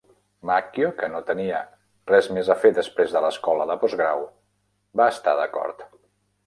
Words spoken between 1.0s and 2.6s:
que no tenia "res més a